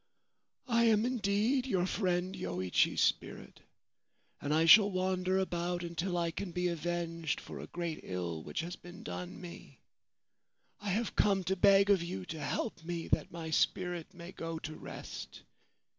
* 0.41 0.67
I 0.81 0.85
am 0.85 1.05
indeed 1.05 1.67
your 1.67 1.85
friend 1.85 2.33
Yoichi's 2.35 3.01
spirit, 3.01 3.59
and 4.41 4.51
I 4.51 4.65
shall 4.65 4.89
wander 4.89 5.37
about 5.37 5.83
until 5.83 6.17
I 6.17 6.31
can 6.31 6.51
be 6.51 6.69
avenged 6.69 7.39
for 7.39 7.59
a 7.59 7.67
great 7.67 7.99
ill 8.01 8.41
which 8.41 8.61
has 8.61 8.75
been 8.75 9.03
done 9.03 9.39
me. 9.39 9.79
I 10.79 10.89
have 10.89 11.15
come 11.15 11.43
to 11.43 11.55
beg 11.55 11.91
of 11.91 12.01
you 12.01 12.25
to 12.33 12.39
help 12.39 12.83
me, 12.83 13.09
that 13.09 13.29
my 13.31 13.51
spirit 13.51 14.11
may 14.11 14.31
go 14.31 14.57
to 14.57 14.73
rest. 14.75 15.43